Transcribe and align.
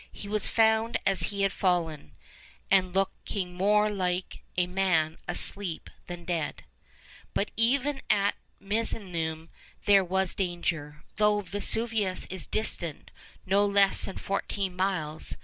He 0.11 0.27
was 0.27 0.47
found 0.47 0.97
as 1.05 1.29
he 1.29 1.43
had 1.43 1.53
fallen, 1.53 2.13
'and 2.71 2.91
looking 2.95 3.53
more 3.53 3.87
like 3.91 4.39
a 4.57 4.65
man 4.65 5.19
asleep 5.27 5.91
than 6.07 6.25
dead.' 6.25 6.63
But 7.35 7.51
even 7.55 8.01
at 8.09 8.33
Misenum 8.59 9.49
there 9.85 10.03
was 10.03 10.33
danger, 10.33 11.03
though 11.17 11.41
Vesuvius 11.41 12.25
is 12.31 12.47
distant 12.47 13.11
no 13.45 13.63
less 13.63 14.05
than 14.05 14.17
fourteen 14.17 14.75
miles. 14.75 15.35